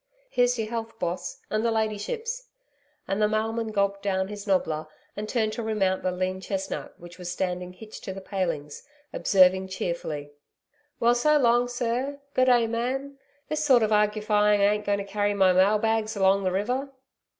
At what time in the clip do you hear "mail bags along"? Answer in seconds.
15.53-16.45